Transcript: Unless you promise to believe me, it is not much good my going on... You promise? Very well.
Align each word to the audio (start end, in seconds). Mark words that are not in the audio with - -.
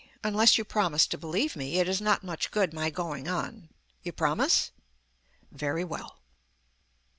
Unless 0.23 0.57
you 0.57 0.63
promise 0.65 1.05
to 1.05 1.17
believe 1.19 1.55
me, 1.55 1.77
it 1.77 1.87
is 1.87 2.01
not 2.01 2.23
much 2.23 2.49
good 2.49 2.73
my 2.73 2.89
going 2.89 3.27
on... 3.27 3.69
You 4.01 4.11
promise? 4.11 4.71
Very 5.51 5.83
well. 5.83 6.17